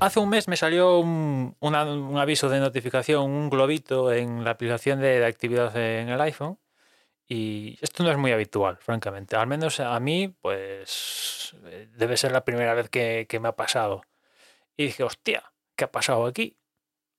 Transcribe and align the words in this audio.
hace 0.00 0.20
un 0.20 0.28
mes 0.28 0.48
me 0.48 0.56
salió 0.56 0.98
un, 0.98 1.56
aviso 2.18 2.48
de 2.48 2.60
notificación, 2.60 3.30
un 3.30 3.50
globito 3.50 4.12
en 4.12 4.44
la 4.44 4.50
aplicación 4.52 5.00
de, 5.00 5.20
de 5.20 5.26
actividad 5.26 5.76
en 5.76 6.08
el 6.08 6.20
iPhone. 6.20 6.58
Y 7.32 7.78
esto 7.80 8.02
no 8.02 8.10
es 8.10 8.16
muy 8.16 8.32
habitual, 8.32 8.78
francamente. 8.78 9.36
Al 9.36 9.46
menos 9.46 9.78
a 9.78 10.00
mí, 10.00 10.34
pues 10.40 11.54
debe 11.96 12.16
ser 12.16 12.32
la 12.32 12.44
primera 12.44 12.74
vez 12.74 12.88
que, 12.88 13.38
me 13.40 13.48
ha 13.48 13.56
pasado. 13.56 14.02
Y 14.76 14.86
dije, 14.86 15.04
hostia, 15.04 15.52
¿qué 15.76 15.84
ha 15.84 15.92
pasado 15.92 16.26
aquí? 16.26 16.56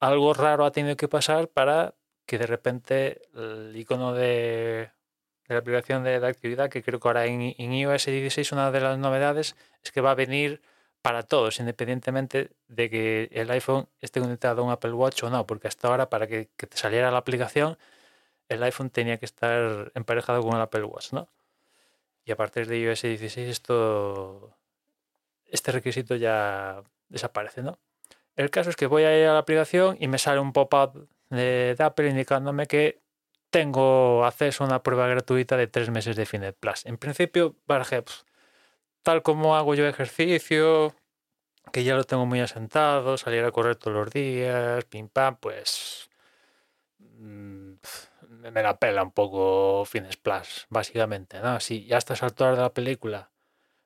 Algo 0.02 0.34
raro 0.34 0.66
ha 0.66 0.72
tenido 0.72 0.98
que 0.98 1.08
pasar 1.08 1.48
para 1.48 1.95
que 2.26 2.38
de 2.38 2.45
repente 2.48 3.22
el 3.36 3.73
icono 3.76 4.13
de, 4.13 4.91
de 5.48 5.54
la 5.54 5.59
aplicación 5.59 6.04
de, 6.04 6.20
de 6.20 6.27
actividad, 6.27 6.70
que 6.70 6.84
creo 6.84 7.00
que 7.00 7.08
ahora 7.08 7.26
en, 7.26 7.55
en 7.58 7.73
iOS 7.73 8.05
16 8.05 8.52
una 8.52 8.72
de 8.72 8.82
las 8.82 8.98
novedades 8.98 9.55
es 9.82 9.91
que 9.91 10.02
va 10.02 10.12
a 10.12 10.16
venir 10.16 10.62
para 11.02 11.23
todos, 11.23 11.60
independientemente 11.60 12.52
de 12.68 12.90
que 12.90 13.30
el 13.32 13.50
iPhone 13.52 13.88
esté 14.02 14.20
conectado 14.22 14.62
a 14.62 14.66
un 14.66 14.72
Apple 14.72 14.94
Watch 14.94 15.23
o 15.23 15.30
no, 15.30 15.48
porque 15.48 15.68
hasta 15.68 15.88
ahora 15.88 16.09
para 16.09 16.28
que, 16.28 16.50
te 16.55 16.78
saliera 16.78 17.12
la 17.12 17.18
aplicación, 17.18 17.78
el 18.50 18.64
iPhone 18.64 18.90
tenía 18.90 19.18
que 19.18 19.26
estar 19.26 19.92
emparejado 19.95 20.42
con 20.44 20.56
el 20.56 20.62
Apple 20.62 20.84
Watch, 20.84 21.14
¿no? 21.14 21.30
Y 22.26 22.32
a 22.32 22.38
partir 22.38 22.68
de 22.68 22.80
iOS 22.80 23.02
16 23.04 23.50
esto, 23.50 24.56
este 25.48 25.72
requisito 25.72 26.16
ya 26.16 26.84
desaparece, 27.09 27.64
¿no? 27.64 27.80
El 28.36 28.50
caso 28.52 28.70
es 28.70 28.76
que 28.76 28.88
voy 28.88 29.04
a 29.04 29.18
ir 29.20 29.28
a 29.28 29.34
la 29.34 29.40
aplicación 29.40 29.98
y 30.00 30.08
me 30.08 30.18
sale 30.18 30.40
un 30.40 30.54
pop-up 30.54 31.08
de, 31.30 31.76
de 31.78 31.84
Apple 31.84 32.09
indicándome 32.09 32.68
que 32.68 33.02
tengo 33.50 34.25
acceso 34.25 34.64
a 34.64 34.68
una 34.68 34.84
prueba 34.84 35.08
gratuita 35.08 35.58
de 35.58 35.68
tres 35.68 35.90
meses 35.90 36.16
de 36.16 36.25
Finet 36.25 36.56
Plus. 36.58 36.86
En 36.86 36.97
principio, 36.97 37.56
barajé, 37.68 38.02
pues, 38.02 38.25
tal 39.03 39.23
como 39.23 39.56
hago 39.56 39.75
yo 39.75 39.88
ejercicio, 39.88 40.95
que 41.72 41.84
ya 41.84 41.95
lo 41.95 42.04
tengo 42.04 42.26
muy 42.26 42.40
asentado, 42.40 43.17
salir 43.17 43.44
a 43.44 43.52
correr 43.52 43.76
todos 43.76 43.95
los 43.95 44.09
días, 44.12 44.84
pim 44.86 45.08
pam, 45.08 45.38
pues 45.38 46.09
mm, 47.00 47.73
me 48.52 48.64
la 48.64 48.78
pela 48.78 49.03
un 49.03 49.12
poco 49.12 49.86
Fitness 49.86 50.18
Plus, 50.18 50.68
básicamente, 50.70 51.40
¿no? 51.40 51.59
Si 51.59 51.86
ya 51.86 51.95
a 51.95 52.00
estas 52.00 52.23
alturas 52.23 52.56
de 52.58 52.64
la 52.64 52.73
película 52.73 53.31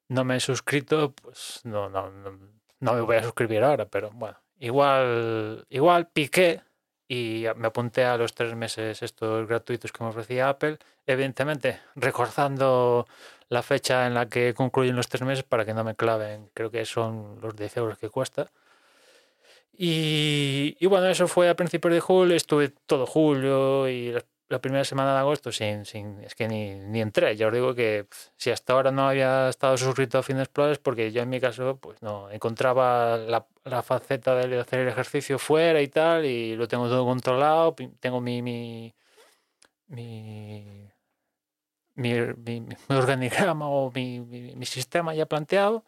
no 0.07 0.23
me 0.23 0.37
he 0.37 0.39
suscrito, 0.39 1.13
pues 1.13 1.61
no, 1.63 1.89
no, 1.89 2.09
no, 2.11 2.39
no 2.79 2.93
me 2.93 3.01
voy 3.01 3.17
a 3.17 3.23
suscribir 3.23 3.63
ahora, 3.63 3.85
pero 3.85 4.11
bueno, 4.11 4.37
igual, 4.59 5.65
igual 5.69 6.07
piqué 6.07 6.61
y 7.07 7.45
me 7.55 7.67
apunté 7.67 8.03
a 8.05 8.17
los 8.17 8.33
tres 8.33 8.55
meses 8.55 9.01
estos 9.01 9.47
gratuitos 9.47 9.91
que 9.91 10.03
me 10.03 10.09
ofrecía 10.09 10.49
Apple, 10.49 10.79
evidentemente 11.05 11.79
recordando 11.95 13.07
la 13.49 13.61
fecha 13.61 14.07
en 14.07 14.13
la 14.15 14.27
que 14.27 14.53
concluyen 14.53 14.95
los 14.95 15.07
tres 15.07 15.21
meses 15.21 15.43
para 15.43 15.65
que 15.65 15.73
no 15.73 15.83
me 15.83 15.95
claven, 15.95 16.49
creo 16.53 16.71
que 16.71 16.85
son 16.85 17.39
los 17.41 17.55
10 17.55 17.77
euros 17.77 17.97
que 17.99 18.09
cuesta. 18.09 18.51
Y, 19.77 20.77
y 20.79 20.85
bueno, 20.87 21.07
eso 21.07 21.27
fue 21.27 21.49
a 21.49 21.55
principios 21.55 21.93
de 21.93 21.99
julio, 21.99 22.35
estuve 22.35 22.69
todo 22.69 23.05
julio 23.05 23.89
y 23.89 24.15
la 24.47 24.59
primera 24.61 24.83
semana 24.83 25.13
de 25.13 25.19
agosto 25.19 25.51
sin, 25.51 25.85
sin 25.85 26.19
es 26.23 26.35
que 26.35 26.47
ni, 26.47 26.75
ni 26.75 27.01
entré. 27.01 27.35
Ya 27.35 27.47
os 27.47 27.53
digo 27.53 27.73
que 27.75 28.07
si 28.37 28.51
hasta 28.51 28.73
ahora 28.73 28.91
no 28.91 29.07
había 29.07 29.49
estado 29.49 29.77
suscrito 29.77 30.17
a 30.17 30.23
Fitness 30.23 30.49
Plus 30.49 30.73
es 30.73 30.79
porque 30.79 31.11
yo 31.11 31.21
en 31.23 31.29
mi 31.29 31.39
caso 31.39 31.77
pues 31.77 32.01
no 32.01 32.29
encontraba 32.31 33.17
la, 33.17 33.47
la 33.63 33.81
faceta 33.83 34.35
de 34.35 34.59
hacer 34.59 34.81
el 34.81 34.87
ejercicio 34.89 35.39
fuera 35.39 35.81
y 35.81 35.87
tal 35.87 36.25
y 36.25 36.55
lo 36.55 36.67
tengo 36.67 36.87
todo 36.87 37.05
controlado, 37.05 37.75
tengo 37.99 38.21
mi, 38.21 38.41
mi, 38.41 38.93
mi, 39.87 40.91
mi, 41.95 42.13
organigrama 42.89 43.67
o 43.69 43.91
mi 43.91 44.65
sistema 44.65 45.15
ya 45.15 45.25
planteado. 45.25 45.83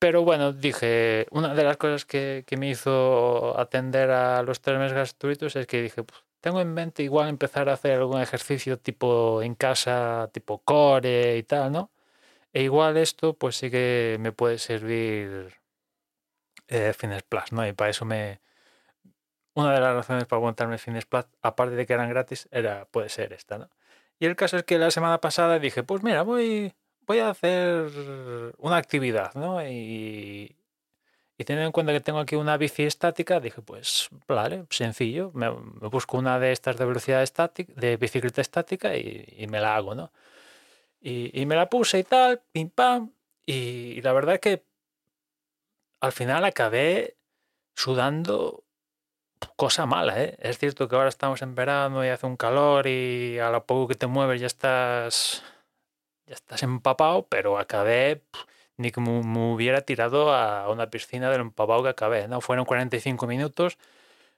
Pero 0.00 0.24
bueno, 0.24 0.52
dije, 0.54 1.26
una 1.30 1.54
de 1.54 1.62
las 1.62 1.76
cosas 1.76 2.06
que, 2.06 2.44
que 2.46 2.56
me 2.56 2.70
hizo 2.70 3.58
atender 3.60 4.10
a 4.10 4.42
los 4.42 4.62
tres 4.62 4.78
meses 4.78 4.94
gratuitos 4.94 5.56
es 5.56 5.66
que 5.66 5.82
dije, 5.82 6.02
pues, 6.02 6.22
tengo 6.40 6.60
en 6.60 6.72
mente 6.74 7.02
igual 7.02 7.28
empezar 7.28 7.68
a 7.68 7.74
hacer 7.74 7.98
algún 7.98 8.20
ejercicio 8.20 8.78
tipo 8.78 9.42
en 9.42 9.54
casa, 9.54 10.30
tipo 10.32 10.58
core 10.62 11.36
y 11.38 11.42
tal, 11.44 11.72
¿no? 11.72 11.90
E 12.52 12.62
igual 12.62 12.96
esto 12.96 13.34
pues 13.38 13.56
sí 13.56 13.70
que 13.70 14.18
me 14.20 14.32
puede 14.32 14.58
servir 14.58 15.60
eh, 16.68 16.92
Fitness 16.94 17.22
Plus, 17.24 17.52
¿no? 17.52 17.66
Y 17.66 17.72
para 17.72 17.90
eso 17.90 18.04
me... 18.04 18.40
Una 19.54 19.72
de 19.74 19.80
las 19.80 19.94
razones 19.94 20.26
para 20.26 20.38
aguantarme 20.38 20.78
Fitness 20.78 21.06
Plus, 21.06 21.26
aparte 21.42 21.74
de 21.76 21.86
que 21.86 21.92
eran 21.92 22.08
gratis, 22.08 22.48
era, 22.52 22.86
puede 22.86 23.08
ser 23.08 23.32
esta, 23.32 23.58
¿no? 23.58 23.68
Y 24.20 24.26
el 24.26 24.36
caso 24.36 24.56
es 24.58 24.64
que 24.64 24.78
la 24.78 24.90
semana 24.90 25.20
pasada 25.20 25.58
dije, 25.58 25.82
pues 25.82 26.02
mira, 26.02 26.22
voy, 26.22 26.74
voy 27.06 27.18
a 27.20 27.30
hacer 27.30 27.90
una 28.58 28.76
actividad, 28.76 29.34
¿no? 29.34 29.66
Y, 29.66 30.56
y 31.40 31.44
teniendo 31.44 31.68
en 31.68 31.72
cuenta 31.72 31.94
que 31.94 32.00
tengo 32.00 32.18
aquí 32.18 32.36
una 32.36 32.58
bici 32.58 32.82
estática, 32.82 33.40
dije, 33.40 33.62
pues 33.62 34.10
vale, 34.28 34.66
sencillo, 34.68 35.30
me, 35.32 35.50
me 35.50 35.88
busco 35.88 36.18
una 36.18 36.38
de 36.38 36.52
estas 36.52 36.76
de 36.76 36.84
velocidad 36.84 37.22
estática, 37.22 37.72
de 37.76 37.96
bicicleta 37.96 38.42
estática 38.42 38.94
y, 38.94 39.24
y 39.38 39.46
me 39.46 39.58
la 39.58 39.74
hago, 39.74 39.94
¿no? 39.94 40.12
Y, 41.00 41.30
y 41.40 41.46
me 41.46 41.56
la 41.56 41.70
puse 41.70 42.00
y 42.00 42.04
tal, 42.04 42.42
pim 42.52 42.68
pam, 42.68 43.12
y, 43.46 43.54
y 43.96 44.02
la 44.02 44.12
verdad 44.12 44.34
es 44.34 44.40
que 44.42 44.64
al 46.00 46.12
final 46.12 46.44
acabé 46.44 47.16
sudando 47.74 48.64
cosa 49.56 49.86
mala, 49.86 50.22
¿eh? 50.22 50.36
Es 50.40 50.58
cierto 50.58 50.88
que 50.88 50.96
ahora 50.96 51.08
estamos 51.08 51.40
en 51.40 51.54
verano 51.54 52.04
y 52.04 52.08
hace 52.08 52.26
un 52.26 52.36
calor 52.36 52.86
y 52.86 53.38
a 53.38 53.48
lo 53.48 53.64
poco 53.64 53.88
que 53.88 53.94
te 53.94 54.06
mueves 54.06 54.42
ya 54.42 54.46
estás 54.46 55.42
ya 56.26 56.34
estás 56.34 56.62
empapado, 56.62 57.26
pero 57.28 57.58
acabé 57.58 58.16
pf, 58.16 58.49
ni 58.80 58.90
que 58.92 59.00
me, 59.00 59.20
hubiera 59.52 59.82
tirado 59.82 60.34
a 60.34 60.70
una 60.70 60.88
piscina 60.90 61.30
de 61.30 61.38
lo 61.38 61.42
empapado 61.44 61.82
que 61.82 61.90
acabé, 61.90 62.28
¿no? 62.28 62.40
Fueron 62.40 62.64
45 62.64 63.26
minutos, 63.26 63.78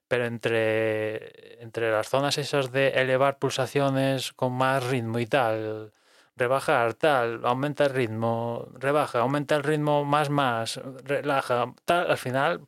pero 0.09 0.27
entre, 0.27 1.63
entre 1.63 1.91
las 1.93 2.09
zonas 2.09 2.39
esas 2.39 2.73
de 2.73 2.89
elevar 2.91 3.39
pulsaciones 3.39 4.33
con 4.33 4.53
más 4.55 4.85
ritmo 4.85 5.19
y 5.21 5.27
tal, 5.27 5.93
rebajar, 6.37 6.95
tal, 6.95 7.45
aumenta 7.47 7.85
el 7.85 7.91
ritmo, 7.95 8.69
rebaja, 8.75 9.21
aumenta 9.21 9.57
el 9.57 9.63
ritmo 9.63 10.05
más, 10.05 10.31
más, 10.31 10.81
relaja, 11.05 11.73
tal, 11.85 12.11
al 12.11 12.19
final 12.19 12.63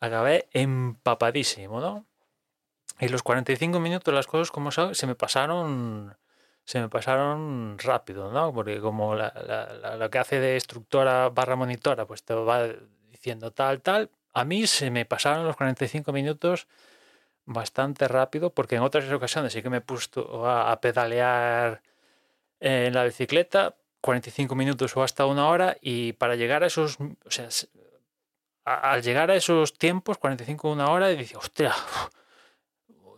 acabé 0.00 0.48
empapadísimo, 0.52 1.80
¿no? 1.80 2.06
Y 3.00 3.08
los 3.08 3.22
45 3.22 3.80
minutos, 3.80 4.14
las 4.14 4.26
cosas 4.26 4.50
como 4.50 4.70
se 4.70 5.06
me 5.06 5.14
pasaron 5.16 6.16
se 6.64 6.80
me 6.80 6.88
pasaron 6.88 7.78
rápido, 7.78 8.30
¿no? 8.32 8.52
Porque 8.52 8.80
como 8.80 9.14
la, 9.14 9.32
la- 9.46 9.72
la- 9.74 9.96
lo 9.96 10.10
que 10.10 10.18
hace 10.18 10.40
de 10.40 10.54
instructora 10.54 11.28
barra 11.30 11.56
monitora, 11.56 12.06
pues 12.06 12.22
te 12.24 12.34
va 12.34 12.68
diciendo 13.10 13.50
tal, 13.52 13.80
tal, 13.82 14.10
a 14.32 14.44
mí 14.44 14.66
se 14.66 14.90
me 14.90 15.04
pasaron 15.04 15.44
los 15.46 15.56
45 15.56 16.12
minutos 16.12 16.66
bastante 17.46 18.08
rápido, 18.08 18.50
porque 18.50 18.76
en 18.76 18.82
otras 18.82 19.10
ocasiones 19.12 19.52
sí 19.52 19.62
que 19.62 19.70
me 19.70 19.78
he 19.78 19.80
puesto 19.82 20.46
a, 20.48 20.80
pedalear 20.80 21.82
en 22.60 22.94
la 22.94 23.04
bicicleta 23.04 23.76
45 24.00 24.54
minutos 24.54 24.96
o 24.96 25.02
hasta 25.02 25.26
una 25.26 25.48
hora, 25.48 25.76
y 25.80 26.14
para 26.14 26.36
llegar 26.36 26.64
a 26.64 26.66
esos, 26.68 26.98
o 27.00 27.30
sea, 27.30 27.48
al 28.64 29.02
llegar 29.02 29.30
a 29.30 29.36
esos 29.36 29.74
tiempos, 29.74 30.18
45 30.18 30.68
o 30.68 30.72
una 30.72 30.90
hora, 30.90 31.10
y 31.12 31.16
dice, 31.16 31.36
hostia, 31.36 31.74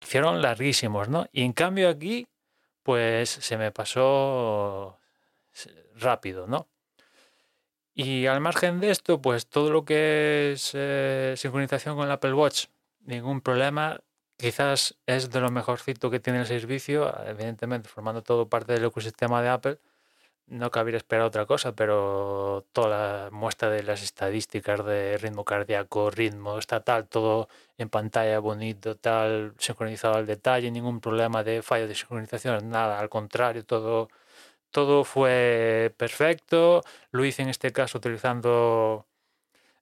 Hicieron 0.00 0.42
larguísimos, 0.42 1.08
¿no? 1.08 1.26
Y 1.32 1.42
en 1.42 1.52
cambio 1.52 1.88
aquí, 1.88 2.26
pues 2.82 3.30
se 3.30 3.56
me 3.56 3.70
pasó 3.70 4.98
rápido, 5.96 6.46
¿no? 6.46 6.68
Y 7.94 8.26
al 8.26 8.40
margen 8.40 8.80
de 8.80 8.90
esto, 8.90 9.20
pues 9.20 9.46
todo 9.46 9.70
lo 9.70 9.84
que 9.84 10.52
es 10.52 10.70
eh, 10.74 11.34
sincronización 11.36 11.96
con 11.96 12.06
el 12.06 12.12
Apple 12.12 12.32
Watch, 12.32 12.66
ningún 13.00 13.40
problema. 13.40 14.00
Quizás 14.36 14.96
es 15.06 15.30
de 15.30 15.40
lo 15.40 15.50
mejorcito 15.50 16.10
que 16.10 16.20
tiene 16.20 16.40
el 16.40 16.46
servicio, 16.46 17.14
evidentemente 17.26 17.88
formando 17.88 18.22
todo 18.22 18.48
parte 18.48 18.72
del 18.72 18.84
ecosistema 18.86 19.42
de 19.42 19.48
Apple. 19.50 19.78
No 20.50 20.70
cabría 20.72 20.96
esperar 20.96 21.26
otra 21.26 21.46
cosa, 21.46 21.76
pero 21.76 22.66
toda 22.72 22.88
la 22.88 23.30
muestra 23.30 23.70
de 23.70 23.84
las 23.84 24.02
estadísticas 24.02 24.84
de 24.84 25.16
ritmo 25.16 25.44
cardíaco, 25.44 26.10
ritmo 26.10 26.58
estatal, 26.58 27.06
todo 27.06 27.48
en 27.78 27.88
pantalla 27.88 28.40
bonito, 28.40 28.96
tal, 28.96 29.54
sincronizado 29.58 30.14
al 30.16 30.26
detalle, 30.26 30.72
ningún 30.72 31.00
problema 31.00 31.44
de 31.44 31.62
fallo 31.62 31.86
de 31.86 31.94
sincronización, 31.94 32.68
nada, 32.68 32.98
al 32.98 33.08
contrario, 33.08 33.64
todo, 33.64 34.08
todo 34.70 35.04
fue 35.04 35.94
perfecto. 35.96 36.82
Lo 37.12 37.24
hice 37.24 37.42
en 37.42 37.48
este 37.50 37.72
caso 37.72 37.98
utilizando 37.98 39.06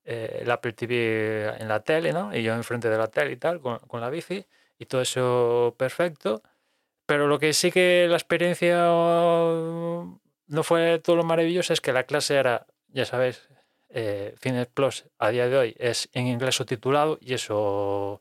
eh, 0.04 0.40
el 0.42 0.50
Apple 0.50 0.74
TV 0.74 1.54
en 1.60 1.68
la 1.68 1.80
tele, 1.82 2.12
¿no? 2.12 2.34
Y 2.36 2.42
yo 2.42 2.54
enfrente 2.54 2.90
de 2.90 2.98
la 2.98 3.08
tele 3.08 3.32
y 3.32 3.36
tal, 3.36 3.60
con, 3.60 3.78
con 3.80 4.00
la 4.02 4.10
bici, 4.10 4.46
y 4.78 4.86
todo 4.86 5.00
eso 5.02 5.74
perfecto. 5.78 6.42
Pero 7.06 7.26
lo 7.28 7.38
que 7.38 7.52
sí 7.54 7.72
que 7.72 8.06
la 8.08 8.16
experiencia 8.16 8.86
no 10.48 10.62
fue 10.62 10.98
todo 10.98 11.16
lo 11.16 11.24
maravilloso 11.24 11.72
es 11.72 11.80
que 11.80 11.92
la 11.92 12.04
clase 12.04 12.36
era, 12.36 12.66
ya 12.88 13.04
sabéis, 13.04 13.48
eh, 13.90 14.34
Plus 14.74 15.06
a 15.18 15.30
día 15.30 15.48
de 15.48 15.56
hoy 15.56 15.76
es 15.78 16.08
en 16.12 16.26
inglés 16.26 16.56
subtitulado 16.56 17.18
y 17.20 17.34
eso 17.34 18.20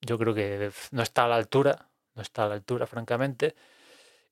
yo 0.00 0.18
creo 0.18 0.34
que 0.34 0.70
no 0.90 1.02
está 1.02 1.24
a 1.24 1.28
la 1.28 1.36
altura, 1.36 1.88
no 2.14 2.22
está 2.22 2.44
a 2.44 2.48
la 2.48 2.54
altura, 2.54 2.86
francamente. 2.86 3.54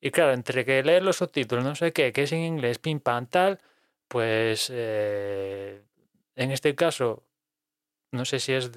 Y 0.00 0.10
claro, 0.10 0.32
entre 0.32 0.64
que 0.64 0.82
leer 0.82 1.02
los 1.02 1.16
subtítulos, 1.16 1.64
no 1.64 1.74
sé 1.74 1.92
qué, 1.92 2.12
que 2.12 2.24
es 2.24 2.32
en 2.32 2.40
inglés, 2.40 2.78
pim 2.78 3.00
pam 3.00 3.26
tal, 3.26 3.60
pues 4.08 4.68
eh, 4.72 5.82
en 6.36 6.50
este 6.52 6.74
caso, 6.74 7.24
no 8.12 8.24
sé 8.24 8.40
si 8.40 8.52
es 8.52 8.70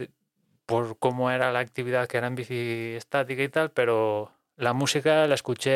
por 0.65 0.97
cómo 1.00 1.31
era 1.31 1.51
la 1.51 1.59
actividad 1.59 2.07
que 2.07 2.17
era 2.17 2.27
en 2.27 2.35
bici 2.35 2.94
estática 2.95 3.44
y 3.44 3.50
tal, 3.50 3.71
pero 3.71 4.31
la 4.57 4.73
música 4.73 5.27
la 5.27 5.35
escuché 5.35 5.69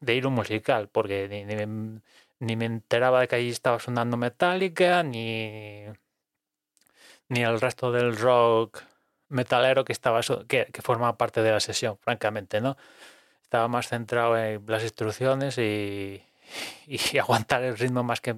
de 0.00 0.14
ir 0.14 0.26
un 0.26 0.34
musical, 0.34 0.88
porque 0.88 1.28
ni, 1.28 1.44
me, 1.44 2.00
ni, 2.40 2.56
me, 2.56 2.64
enteraba 2.66 3.20
de 3.20 3.28
que 3.28 3.36
allí 3.36 3.50
estaba 3.50 3.78
sonando 3.78 4.16
Metallica, 4.16 5.02
ni, 5.02 5.84
ni 7.28 7.42
el 7.42 7.60
resto 7.60 7.92
del 7.92 8.16
rock 8.16 8.82
metalero 9.28 9.84
que 9.84 9.92
estaba 9.92 10.20
que, 10.48 10.66
que 10.72 10.82
formaba 10.82 11.18
parte 11.18 11.42
de 11.42 11.52
la 11.52 11.60
sesión, 11.60 11.98
francamente, 11.98 12.60
¿no? 12.60 12.76
Estaba 13.42 13.68
más 13.68 13.88
centrado 13.88 14.36
en 14.38 14.64
las 14.66 14.82
instrucciones 14.82 15.58
y, 15.58 16.22
y 16.86 17.18
aguantar 17.18 17.62
el 17.64 17.78
ritmo 17.78 18.02
más 18.02 18.20
que 18.20 18.36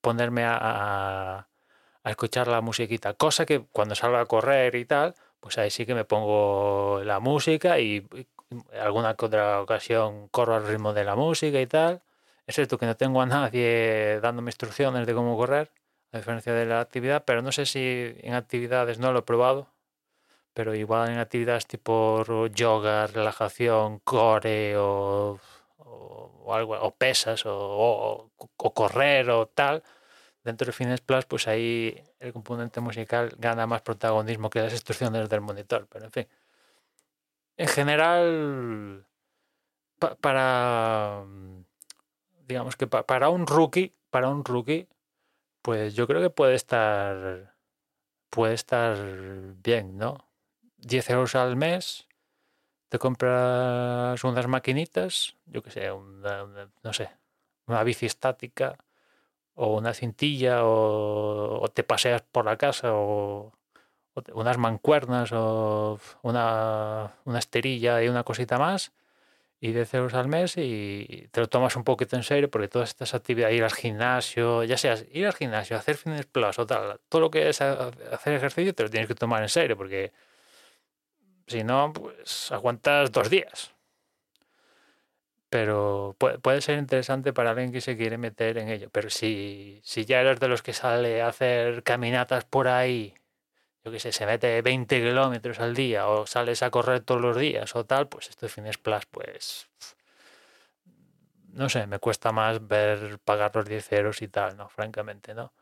ponerme 0.00 0.44
a, 0.44 0.56
a, 0.60 1.48
a 2.04 2.10
escuchar 2.10 2.48
la 2.48 2.60
musiquita. 2.60 3.14
Cosa 3.14 3.46
que 3.46 3.66
cuando 3.72 3.94
salgo 3.96 4.18
a 4.18 4.26
correr 4.26 4.76
y 4.76 4.84
tal, 4.84 5.14
pues 5.40 5.58
ahí 5.58 5.70
sí 5.70 5.86
que 5.86 5.94
me 5.94 6.04
pongo 6.04 7.02
la 7.04 7.20
música 7.20 7.78
y, 7.80 8.06
alguna 8.80 9.14
que 9.16 9.26
otra 9.26 9.60
ocasión 9.60 10.28
corro 10.28 10.54
al 10.54 10.66
ritmo 10.66 10.92
de 10.92 11.04
la 11.04 11.16
música 11.16 11.60
y 11.60 11.66
tal. 11.66 12.02
Es 12.46 12.54
cierto 12.54 12.78
que 12.78 12.86
no 12.86 12.96
tengo 12.96 13.20
a 13.22 13.26
nadie 13.26 14.20
dándome 14.22 14.50
instrucciones 14.50 15.06
de 15.06 15.14
cómo 15.14 15.36
correr, 15.36 15.70
a 16.12 16.18
diferencia 16.18 16.52
de 16.54 16.66
la 16.66 16.80
actividad, 16.80 17.24
pero 17.24 17.42
no 17.42 17.52
sé 17.52 17.66
si 17.66 18.14
en 18.20 18.34
actividades 18.34 18.98
no 18.98 19.12
lo 19.12 19.20
he 19.20 19.22
probado, 19.22 19.68
pero 20.54 20.74
igual 20.74 21.10
en 21.10 21.18
actividades 21.18 21.66
tipo 21.66 22.24
yoga, 22.48 23.06
relajación, 23.08 24.00
core 24.00 24.76
o, 24.78 25.38
o, 25.78 26.54
algo, 26.54 26.74
o 26.80 26.94
pesas 26.94 27.44
o, 27.46 28.30
o, 28.36 28.74
correr 28.74 29.30
o 29.30 29.46
tal, 29.48 29.82
dentro 30.44 30.66
de 30.66 30.72
Fitness 30.72 31.00
Plus, 31.00 31.26
pues 31.26 31.48
ahí 31.48 32.02
el 32.20 32.32
componente 32.32 32.80
musical 32.80 33.34
gana 33.38 33.66
más 33.66 33.82
protagonismo 33.82 34.50
que 34.50 34.60
las 34.62 34.72
instrucciones 34.72 35.28
del 35.28 35.40
monitor, 35.40 35.88
pero 35.90 36.04
en 36.06 36.12
fin 36.12 36.28
en 37.56 37.68
general, 37.68 39.06
para, 40.20 41.24
digamos 42.46 42.76
que 42.76 42.86
para 42.86 43.28
un 43.30 43.46
rookie, 43.46 43.94
para 44.10 44.28
un 44.28 44.44
rookie, 44.44 44.88
pues 45.62 45.94
yo 45.94 46.06
creo 46.06 46.20
que 46.20 46.30
puede 46.30 46.54
estar, 46.54 47.54
puede 48.30 48.54
estar 48.54 48.96
bien, 49.62 49.96
¿no? 49.98 50.28
10 50.78 51.10
euros 51.10 51.34
al 51.34 51.56
mes, 51.56 52.06
te 52.88 52.98
compras 52.98 54.22
unas 54.22 54.46
maquinitas, 54.46 55.36
yo 55.46 55.62
que 55.62 55.70
sé, 55.70 55.88
no 55.88 56.92
sé, 56.92 57.10
una 57.66 57.82
bici 57.82 58.06
estática 58.06 58.76
o 59.54 59.76
una 59.78 59.94
cintilla 59.94 60.60
o 60.64 61.66
te 61.74 61.82
paseas 61.82 62.22
por 62.22 62.44
la 62.44 62.56
casa 62.56 62.90
o 62.92 63.55
unas 64.32 64.58
mancuernas 64.58 65.30
o 65.32 65.98
una, 66.22 67.14
una 67.24 67.38
esterilla 67.38 68.02
y 68.02 68.08
una 68.08 68.24
cosita 68.24 68.58
más 68.58 68.92
y 69.60 69.72
10 69.72 69.94
euros 69.94 70.14
al 70.14 70.28
mes 70.28 70.56
y 70.56 71.28
te 71.30 71.40
lo 71.40 71.48
tomas 71.48 71.76
un 71.76 71.84
poquito 71.84 72.16
en 72.16 72.22
serio 72.22 72.50
porque 72.50 72.68
todas 72.68 72.90
estas 72.90 73.14
actividades, 73.14 73.56
ir 73.56 73.64
al 73.64 73.72
gimnasio, 73.72 74.64
ya 74.64 74.76
sea 74.76 74.96
ir 75.12 75.26
al 75.26 75.34
gimnasio, 75.34 75.76
hacer 75.76 75.96
fitness 75.96 76.26
plus 76.26 76.58
o 76.58 76.66
tal, 76.66 77.00
todo 77.08 77.22
lo 77.22 77.30
que 77.30 77.48
es 77.48 77.60
hacer 77.60 78.34
ejercicio 78.34 78.74
te 78.74 78.82
lo 78.82 78.90
tienes 78.90 79.08
que 79.08 79.14
tomar 79.14 79.42
en 79.42 79.48
serio 79.48 79.76
porque 79.76 80.12
si 81.46 81.62
no, 81.64 81.92
pues 81.92 82.50
aguantas 82.52 83.12
dos 83.12 83.30
días. 83.30 83.72
Pero 85.48 86.16
puede, 86.18 86.38
puede, 86.38 86.60
ser 86.60 86.78
interesante 86.78 87.32
para 87.32 87.50
alguien 87.50 87.72
que 87.72 87.80
se 87.80 87.96
quiere 87.96 88.18
meter 88.18 88.58
en 88.58 88.68
ello. 88.68 88.90
Pero 88.90 89.10
si, 89.10 89.80
si 89.84 90.04
ya 90.04 90.20
eres 90.20 90.40
de 90.40 90.48
los 90.48 90.62
que 90.62 90.72
sale 90.72 91.22
a 91.22 91.28
hacer 91.28 91.84
caminatas 91.84 92.44
por 92.44 92.66
ahí 92.68 93.14
yo 93.86 93.92
que 93.92 94.00
sé, 94.00 94.10
se 94.10 94.26
mete 94.26 94.62
20 94.62 94.98
kilómetros 95.00 95.60
al 95.60 95.72
día 95.72 96.08
o 96.08 96.26
sales 96.26 96.64
a 96.64 96.70
correr 96.70 97.02
todos 97.02 97.20
los 97.20 97.36
días 97.36 97.76
o 97.76 97.84
tal, 97.86 98.08
pues 98.08 98.28
esto 98.28 98.46
de 98.46 98.50
Fitness 98.50 98.78
Plus, 98.78 99.06
pues 99.06 99.68
no 101.52 101.68
sé, 101.68 101.86
me 101.86 102.00
cuesta 102.00 102.32
más 102.32 102.66
ver 102.66 103.20
pagar 103.24 103.54
los 103.54 103.64
10 103.66 103.92
euros 103.92 104.22
y 104.22 104.28
tal, 104.28 104.56
¿no? 104.56 104.68
Francamente, 104.68 105.34
¿no? 105.34 105.52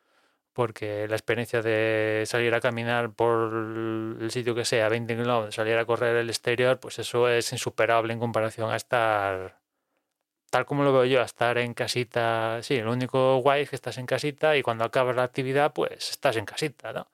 Porque 0.54 1.06
la 1.08 1.16
experiencia 1.16 1.62
de 1.62 2.24
salir 2.26 2.54
a 2.54 2.60
caminar 2.60 3.12
por 3.12 3.52
el 4.22 4.30
sitio 4.30 4.54
que 4.54 4.64
sea, 4.64 4.88
20 4.88 5.16
kilómetros, 5.16 5.54
salir 5.54 5.76
a 5.76 5.84
correr 5.84 6.16
el 6.16 6.30
exterior, 6.30 6.80
pues 6.80 6.98
eso 6.98 7.28
es 7.28 7.52
insuperable 7.52 8.14
en 8.14 8.20
comparación 8.20 8.70
a 8.70 8.76
estar, 8.76 9.58
tal 10.50 10.66
como 10.66 10.84
lo 10.84 10.92
veo 10.94 11.04
yo, 11.06 11.20
a 11.22 11.24
estar 11.24 11.58
en 11.58 11.74
casita. 11.74 12.60
Sí, 12.62 12.76
el 12.76 12.88
único 12.88 13.38
guay 13.38 13.62
es 13.64 13.70
que 13.70 13.76
estás 13.76 13.98
en 13.98 14.06
casita 14.06 14.56
y 14.56 14.62
cuando 14.62 14.84
acabas 14.84 15.16
la 15.16 15.24
actividad, 15.24 15.74
pues 15.74 16.10
estás 16.10 16.36
en 16.36 16.46
casita, 16.46 16.92
¿no? 16.94 17.08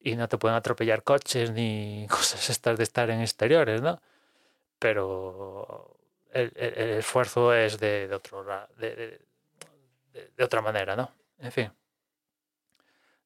Y 0.00 0.16
no 0.16 0.28
te 0.28 0.38
pueden 0.38 0.56
atropellar 0.56 1.02
coches 1.02 1.50
ni 1.50 2.06
cosas 2.10 2.50
estas 2.50 2.76
de 2.76 2.84
estar 2.84 3.10
en 3.10 3.20
exteriores, 3.20 3.82
¿no? 3.82 4.00
Pero 4.78 5.96
el, 6.32 6.52
esfuerzo 6.98 7.52
es 7.52 7.78
de, 7.80 8.08
de 8.08 8.14
otro 8.14 8.44
de, 8.76 8.96
de, 10.12 10.30
de, 10.36 10.44
otra 10.44 10.62
manera, 10.62 10.94
¿no? 10.94 11.10
En 11.38 11.52
fin. 11.52 11.72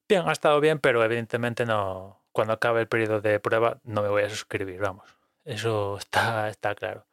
Bien, 0.07 0.27
ha 0.27 0.31
estado 0.31 0.59
bien, 0.59 0.79
pero 0.79 1.03
evidentemente 1.03 1.65
no. 1.65 2.21
Cuando 2.31 2.53
acabe 2.53 2.81
el 2.81 2.87
periodo 2.87 3.21
de 3.21 3.39
prueba 3.39 3.79
no 3.83 4.01
me 4.01 4.09
voy 4.09 4.23
a 4.23 4.29
suscribir, 4.29 4.79
vamos. 4.79 5.15
Eso 5.45 5.97
está, 5.99 6.49
está 6.49 6.75
claro. 6.75 7.05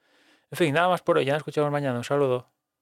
En 0.51 0.59
fin, 0.59 0.75
nada 0.75 0.89
más 0.89 1.03
por 1.03 1.19
hoy. 1.19 1.25
Ya 1.25 1.33
nos 1.33 1.41
escuchamos 1.41 1.71
mañana. 1.71 1.99
Un 1.99 2.05
saludo. 2.05 2.51